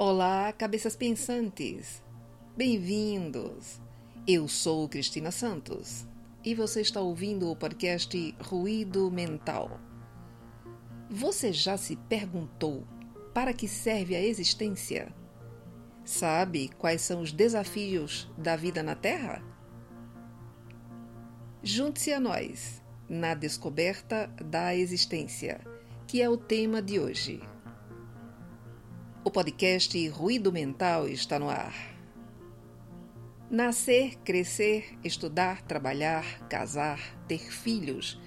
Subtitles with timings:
[0.00, 2.00] Olá, cabeças pensantes!
[2.56, 3.80] Bem-vindos!
[4.28, 6.06] Eu sou Cristina Santos
[6.44, 9.80] e você está ouvindo o podcast Ruído Mental.
[11.10, 12.86] Você já se perguntou
[13.34, 15.12] para que serve a existência?
[16.04, 19.42] Sabe quais são os desafios da vida na Terra?
[21.60, 25.60] Junte-se a nós na descoberta da existência,
[26.06, 27.42] que é o tema de hoje.
[29.24, 31.74] O podcast Ruído Mental está no ar.
[33.50, 38.18] Nascer, crescer, estudar, trabalhar, casar, ter filhos,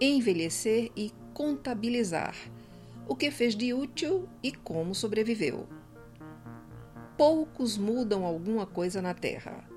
[0.00, 2.34] envelhecer e contabilizar
[3.06, 5.68] o que fez de útil e como sobreviveu.
[7.16, 9.68] Poucos mudam alguma coisa na Terra.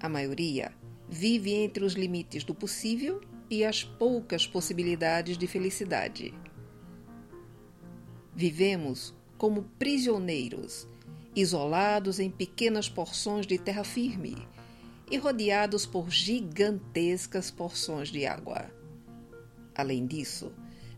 [0.00, 0.72] A maioria
[1.08, 6.34] vive entre os limites do possível e as poucas possibilidades de felicidade.
[8.34, 10.86] Vivemos como prisioneiros,
[11.34, 14.36] isolados em pequenas porções de terra firme
[15.10, 18.70] e rodeados por gigantescas porções de água.
[19.74, 20.52] Além disso,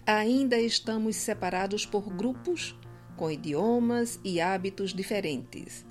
[0.04, 2.76] ainda estamos separados por grupos
[3.16, 5.86] com idiomas e hábitos diferentes,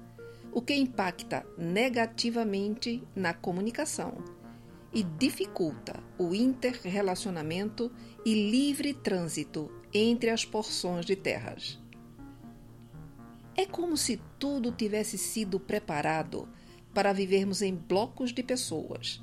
[0.52, 4.18] o que impacta negativamente na comunicação
[4.94, 7.90] e dificulta o interrelacionamento
[8.26, 11.81] e livre trânsito entre as porções de terras.
[13.62, 16.50] É como se tudo tivesse sido preparado
[16.96, 19.22] para vivermos em blocos de pessoas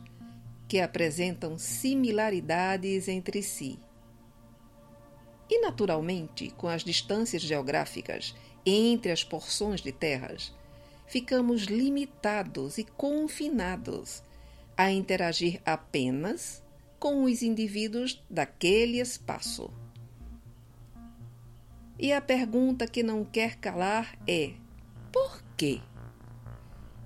[0.68, 3.80] que apresentam similaridades entre si.
[5.50, 8.32] E, naturalmente, com as distâncias geográficas
[8.64, 10.54] entre as porções de terras,
[11.08, 14.22] ficamos limitados e confinados
[14.76, 16.62] a interagir apenas
[17.00, 19.68] com os indivíduos daquele espaço.
[22.00, 24.52] E a pergunta que não quer calar é:
[25.10, 25.80] por quê?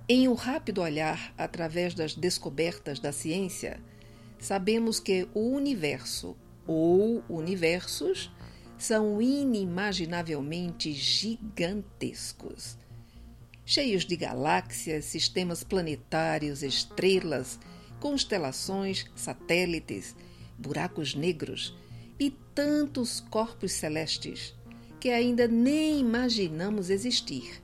[0.07, 3.81] Em um rápido olhar através das descobertas da ciência,
[4.37, 6.37] sabemos que o universo
[6.67, 8.31] ou universos
[8.77, 12.77] são inimaginavelmente gigantescos.
[13.65, 17.57] Cheios de galáxias, sistemas planetários, estrelas,
[17.99, 20.15] constelações, satélites,
[20.55, 21.75] buracos negros
[22.19, 24.53] e tantos corpos celestes
[25.03, 27.61] que ainda nem imaginamos existir.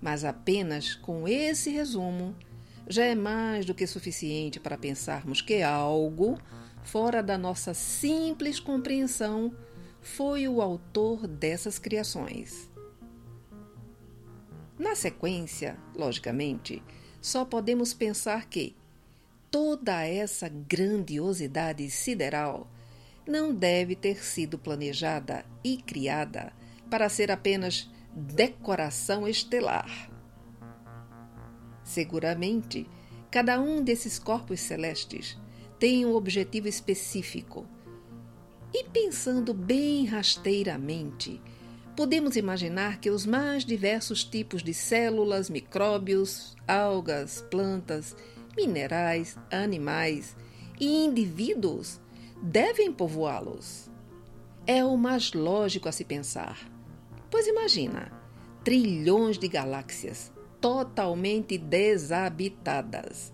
[0.00, 2.34] Mas apenas com esse resumo
[2.88, 6.38] já é mais do que suficiente para pensarmos que algo
[6.82, 9.54] fora da nossa simples compreensão
[10.00, 12.70] foi o autor dessas criações.
[14.78, 16.82] Na sequência, logicamente,
[17.20, 18.74] só podemos pensar que
[19.50, 22.66] toda essa grandiosidade sideral
[23.26, 26.52] não deve ter sido planejada e criada
[26.90, 30.10] para ser apenas decoração estelar.
[31.82, 32.86] Seguramente,
[33.30, 35.36] cada um desses corpos celestes
[35.78, 37.66] tem um objetivo específico.
[38.72, 41.40] E pensando bem rasteiramente,
[41.96, 48.16] podemos imaginar que os mais diversos tipos de células, micróbios, algas, plantas,
[48.56, 50.36] minerais, animais
[50.80, 52.00] e indivíduos
[52.44, 53.90] devem povoá-los.
[54.66, 56.70] É o mais lógico a se pensar.
[57.30, 58.12] Pois imagina,
[58.62, 63.32] trilhões de galáxias totalmente desabitadas.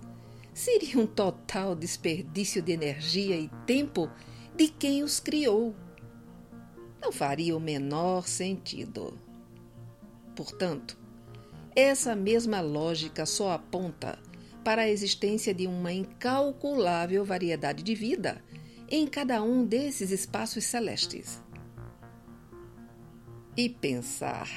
[0.54, 4.08] Seria um total desperdício de energia e tempo
[4.54, 5.74] de quem os criou.
[7.02, 9.18] Não faria o menor sentido.
[10.36, 10.96] Portanto,
[11.74, 14.20] essa mesma lógica só aponta
[14.62, 18.40] para a existência de uma incalculável variedade de vida
[18.90, 21.40] em cada um desses espaços celestes.
[23.56, 24.48] E pensar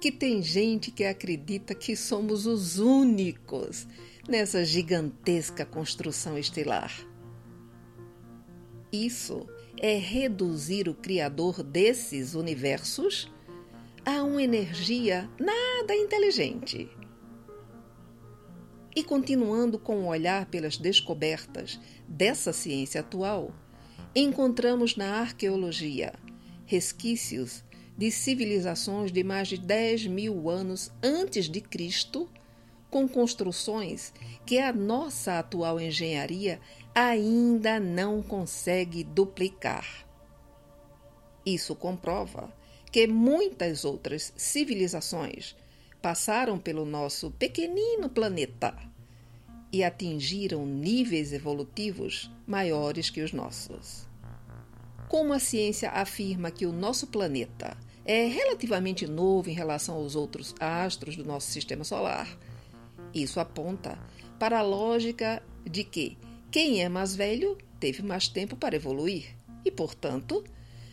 [0.00, 3.86] que tem gente que acredita que somos os únicos
[4.28, 6.92] nessa gigantesca construção estelar.
[8.92, 9.46] Isso
[9.78, 13.32] é reduzir o Criador desses universos
[14.04, 16.88] a uma energia nada inteligente.
[18.94, 21.78] E continuando com o olhar pelas descobertas
[22.08, 23.52] dessa ciência atual,
[24.16, 26.14] encontramos na arqueologia
[26.64, 27.62] resquícios
[27.98, 32.28] de civilizações de mais de 10 mil anos antes de Cristo,
[32.90, 34.14] com construções
[34.46, 36.58] que a nossa atual engenharia
[36.94, 39.86] ainda não consegue duplicar.
[41.44, 42.50] Isso comprova
[42.90, 45.54] que muitas outras civilizações
[46.00, 48.74] passaram pelo nosso pequenino planeta
[49.72, 54.05] e atingiram níveis evolutivos maiores que os nossos.
[55.08, 60.54] Como a ciência afirma que o nosso planeta é relativamente novo em relação aos outros
[60.60, 62.28] astros do nosso sistema solar.
[63.14, 63.98] Isso aponta
[64.38, 66.16] para a lógica de que
[66.50, 70.44] quem é mais velho teve mais tempo para evoluir e, portanto,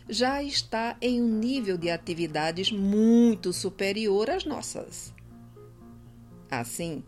[0.08, 5.14] já está em um nível de atividades muito superior às nossas.
[6.50, 7.02] Assim,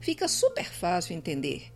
[0.00, 1.70] fica super fácil entender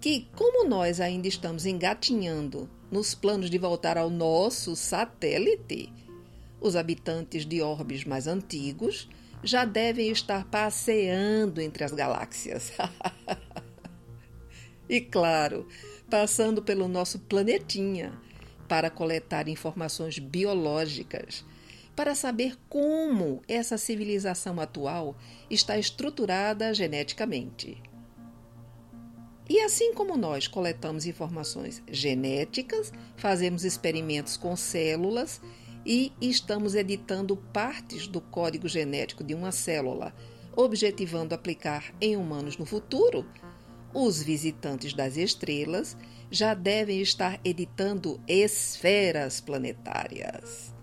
[0.00, 5.92] que, como nós ainda estamos engatinhando nos planos de voltar ao nosso satélite,
[6.60, 9.08] os habitantes de orbes mais antigos
[9.42, 12.72] já devem estar passeando entre as galáxias.
[14.88, 15.66] e claro,
[16.08, 18.12] passando pelo nosso planetinha
[18.68, 21.44] para coletar informações biológicas,
[21.94, 25.16] para saber como essa civilização atual
[25.48, 27.82] está estruturada geneticamente.
[29.48, 35.40] E assim como nós coletamos informações genéticas, fazemos experimentos com células
[35.84, 40.12] e estamos editando partes do código genético de uma célula,
[40.56, 43.24] objetivando aplicar em humanos no futuro,
[43.94, 45.96] os visitantes das estrelas
[46.30, 50.74] já devem estar editando esferas planetárias.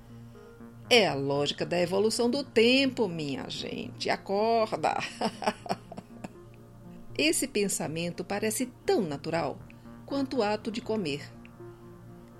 [0.90, 4.10] É a lógica da evolução do tempo, minha gente.
[4.10, 4.96] Acorda!
[7.18, 9.60] Esse pensamento parece tão natural
[10.06, 11.32] quanto o ato de comer.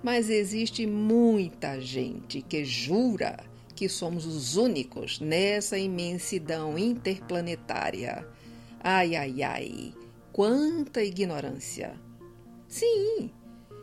[0.02, 3.38] Mas existe muita gente que jura
[3.74, 8.26] que somos os únicos nessa imensidão interplanetária.
[8.80, 9.94] Ai, ai, ai,
[10.32, 11.98] quanta ignorância!
[12.68, 13.30] Sim,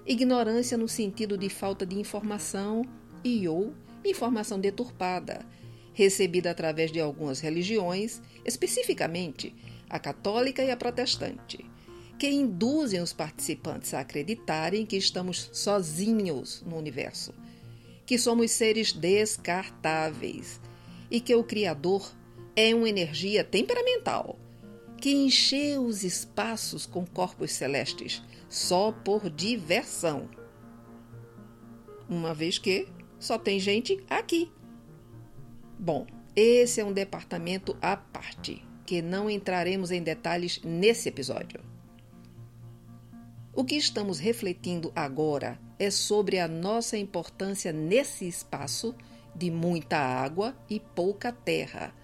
[0.06, 2.84] ignorância no sentido de falta de informação
[3.24, 3.74] e ou
[4.04, 5.46] informação deturpada,
[5.94, 9.56] recebida através de algumas religiões, especificamente
[9.92, 11.70] a católica e a protestante,
[12.18, 17.34] que induzem os participantes a acreditarem que estamos sozinhos no universo,
[18.06, 20.62] que somos seres descartáveis
[21.10, 22.10] e que o Criador
[22.56, 24.40] é uma energia temperamental
[24.98, 30.30] que encheu os espaços com corpos celestes só por diversão.
[32.08, 32.88] Uma vez que
[33.20, 34.50] só tem gente aqui.
[35.78, 41.62] Bom, esse é um departamento à parte que não entraremos em detalhes nesse episódio.
[43.54, 48.94] O que estamos refletindo agora é sobre a nossa importância nesse espaço
[49.34, 51.96] de muita água e pouca terra,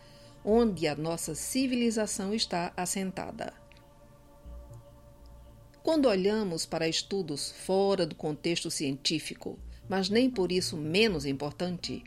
[0.45, 3.53] onde a nossa civilização está assentada.
[5.83, 9.59] Quando olhamos para estudos fora do contexto científico,
[9.89, 12.01] mas nem por isso menos importante,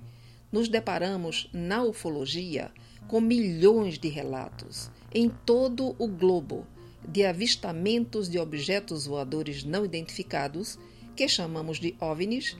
[0.50, 2.72] nos deparamos na ufologia
[3.10, 6.64] com milhões de relatos em todo o globo
[7.08, 10.78] de avistamentos de objetos voadores não identificados,
[11.16, 12.56] que chamamos de OVNIs,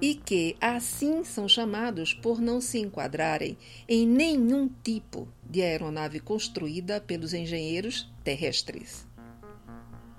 [0.00, 6.98] e que assim são chamados por não se enquadrarem em nenhum tipo de aeronave construída
[6.98, 9.06] pelos engenheiros terrestres.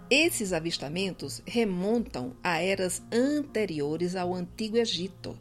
[0.07, 5.35] Esses avistamentos remontam a eras anteriores ao Antigo Egito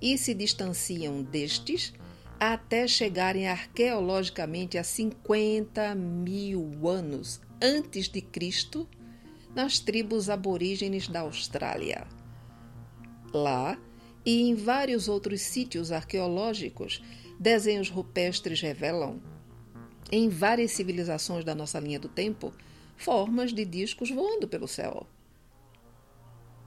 [0.00, 1.92] e se distanciam destes
[2.38, 8.88] até chegarem arqueologicamente a 50 mil anos antes de Cristo
[9.54, 12.06] nas tribos aborígenes da Austrália.
[13.32, 13.76] Lá
[14.24, 17.02] e em vários outros sítios arqueológicos,
[17.40, 19.20] desenhos rupestres revelam,
[20.12, 22.52] em várias civilizações da nossa linha do tempo,
[22.96, 25.06] formas de discos voando pelo céu.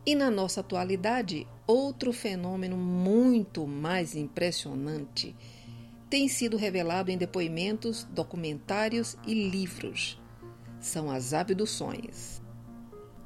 [0.06, 5.36] E na nossa atualidade, outro fenômeno muito mais impressionante
[6.12, 10.22] tem sido revelado em depoimentos, documentários e livros.
[10.78, 12.42] São as abduções.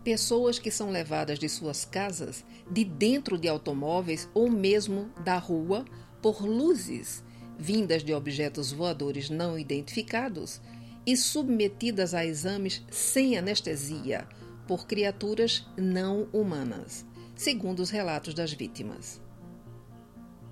[0.03, 5.83] Pessoas que são levadas de suas casas, de dentro de automóveis ou mesmo da rua
[6.21, 7.23] por luzes
[7.57, 10.61] vindas de objetos voadores não identificados
[11.07, 14.27] e submetidas a exames sem anestesia
[14.67, 17.03] por criaturas não humanas,
[17.35, 19.24] segundo os relatos das vítimas.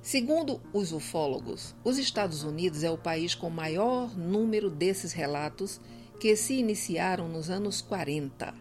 [0.04, 5.80] Segundo os ufólogos, os Estados Unidos é o país com maior número desses relatos
[6.20, 8.54] que se iniciaram nos anos 40.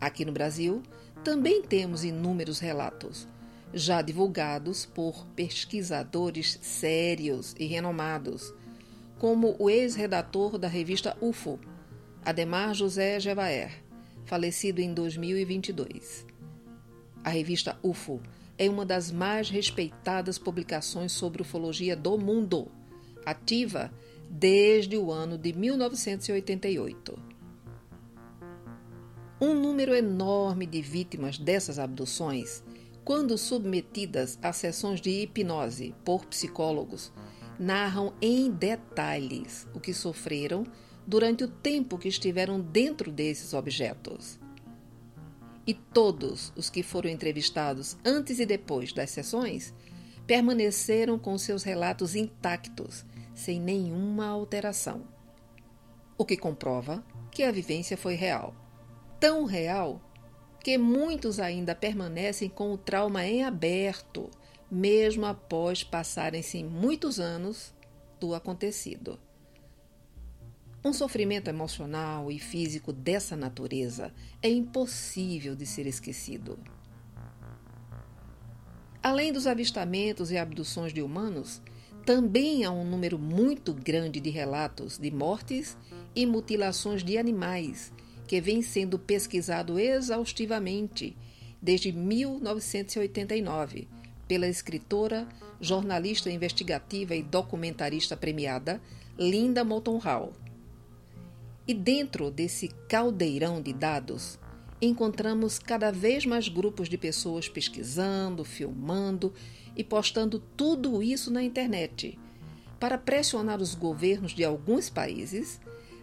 [0.00, 0.84] Aqui no Brasil,
[1.24, 3.26] também temos inúmeros relatos,
[3.74, 8.54] já divulgados por pesquisadores sérios e renomados,
[9.18, 11.58] como o ex-redator da revista UFO,
[12.24, 13.82] Ademar José Gevaer,
[14.26, 16.24] falecido em 2022.
[17.24, 18.20] A revista UFO
[18.60, 22.70] é uma das mais respeitadas publicações sobre ufologia do mundo,
[23.24, 23.90] ativa
[24.28, 27.18] desde o ano de 1988.
[29.40, 32.62] Um número enorme de vítimas dessas abduções
[33.02, 37.12] quando submetidas a sessões de hipnose por psicólogos,
[37.58, 40.64] narram em detalhes o que sofreram
[41.06, 44.39] durante o tempo que estiveram dentro desses objetos.
[45.70, 49.72] E todos os que foram entrevistados antes e depois das sessões
[50.26, 53.04] permaneceram com seus relatos intactos,
[53.36, 55.06] sem nenhuma alteração.
[56.18, 58.52] O que comprova que a vivência foi real.
[59.20, 60.00] Tão real
[60.58, 64.28] que muitos ainda permanecem com o trauma em aberto,
[64.68, 67.72] mesmo após passarem-se muitos anos
[68.18, 69.20] do acontecido.
[70.82, 76.58] Um sofrimento emocional e físico dessa natureza é impossível de ser esquecido.
[79.02, 81.60] Além dos avistamentos e abduções de humanos,
[82.06, 85.76] também há um número muito grande de relatos de mortes
[86.16, 87.92] e mutilações de animais
[88.26, 91.14] que vem sendo pesquisado exaustivamente
[91.60, 93.86] desde 1989
[94.26, 95.28] pela escritora,
[95.60, 98.80] jornalista investigativa e documentarista premiada
[99.18, 100.32] Linda Moulton Hall.
[101.70, 104.40] E dentro desse caldeirão de dados,
[104.82, 109.32] encontramos cada vez mais grupos de pessoas pesquisando, filmando
[109.76, 112.18] e postando tudo isso na internet
[112.80, 115.60] para pressionar os governos de alguns países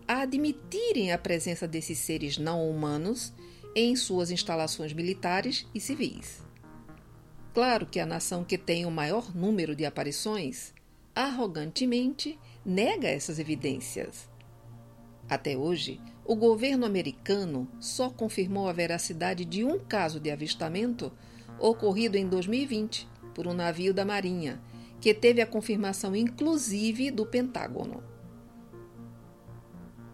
[0.08, 3.34] a admitirem a presença desses seres não humanos
[3.76, 6.46] em suas instalações militares e civis.
[7.54, 10.74] Claro que a nação que tem o maior número de aparições
[11.14, 14.30] arrogantemente nega essas evidências.
[15.30, 21.12] Até hoje, o governo americano só confirmou a veracidade de um caso de avistamento
[21.60, 24.62] ocorrido em 2020 por um navio da Marinha,
[25.00, 28.04] que teve a confirmação inclusive do Pentágono.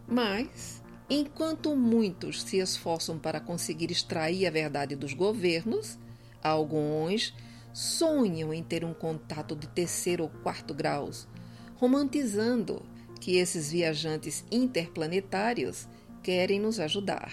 [0.07, 5.97] Mas, enquanto muitos se esforçam para conseguir extrair a verdade dos governos,
[6.43, 7.33] alguns
[7.71, 11.27] sonham em ter um contato de terceiro ou quarto graus,
[11.75, 12.83] romantizando
[13.23, 15.87] que esses viajantes interplanetários
[16.21, 17.31] querem nos ajudar.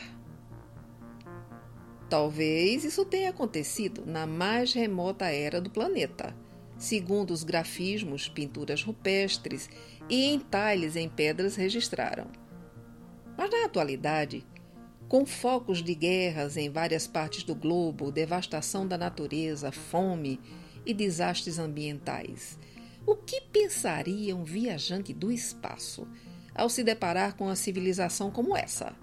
[2.09, 6.33] Talvez isso tenha acontecido na mais remota era do planeta,
[6.79, 9.69] segundo os grafismos, pinturas rupestres
[10.09, 12.29] e entalhes em pedras registraram.
[13.37, 14.47] Mas na atualidade,
[15.09, 20.39] com focos de guerras em várias partes do globo, devastação da natureza, fome
[20.87, 22.57] e desastres ambientais,
[23.11, 26.07] o que pensaria um viajante do espaço
[26.55, 28.95] ao se deparar com uma civilização como essa?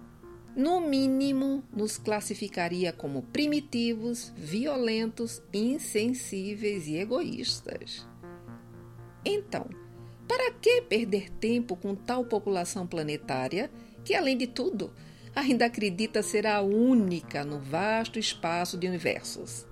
[0.55, 8.07] No mínimo, nos classificaria como primitivos, violentos, insensíveis e egoístas.
[9.25, 9.67] Então,
[10.25, 13.69] para que perder tempo com tal população planetária
[14.05, 14.93] que, além de tudo,
[15.35, 19.67] ainda acredita ser a única no vasto espaço de universos.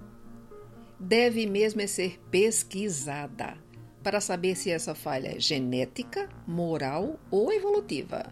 [0.99, 3.63] Deve mesmo é ser pesquisada
[4.05, 8.31] para saber se essa falha é genética, moral ou evolutiva.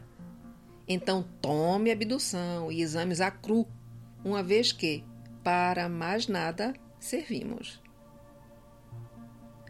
[0.87, 3.67] Então tome abdução e exames a cru,
[4.23, 5.03] uma vez que,
[5.43, 7.81] para mais nada, servimos.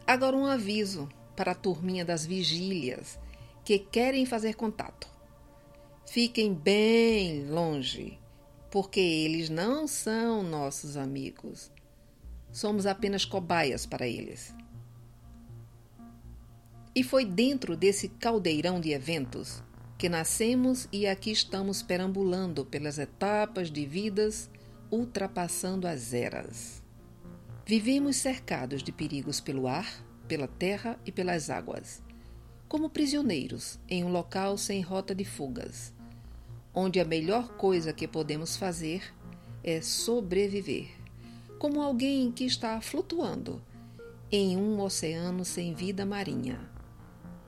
[0.06, 1.08] Agora um aviso
[1.38, 3.18] para a turminha das vigílias
[3.64, 5.08] que querem fazer contato.
[6.06, 8.20] Fiquem bem longe,
[8.70, 11.72] porque eles não são nossos amigos.
[12.52, 14.54] Somos apenas cobaias para eles.
[16.96, 19.64] E foi dentro desse caldeirão de eventos
[19.98, 24.50] que nascemos e aqui estamos perambulando pelas etapas de vidas,
[24.92, 26.84] ultrapassando as eras.
[27.66, 29.88] Vivemos cercados de perigos pelo ar,
[30.28, 32.04] pela terra e pelas águas,
[32.68, 35.94] como prisioneiros em um local sem rota de fugas
[36.74, 39.14] onde a melhor coisa que podemos fazer
[39.64, 40.90] é sobreviver,
[41.60, 43.62] como alguém que está flutuando
[44.32, 46.60] em um oceano sem vida marinha,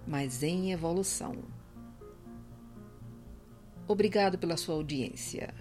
[0.08, 1.36] mas em evolução.
[3.88, 5.54] Obrigado pela sua audiência.